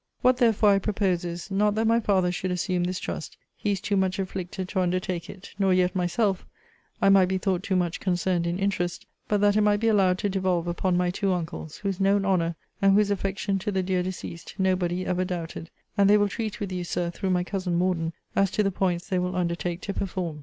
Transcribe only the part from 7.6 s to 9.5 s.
too much concerned in interest; but